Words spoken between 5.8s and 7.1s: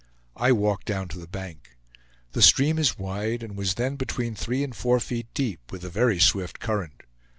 a very swift current.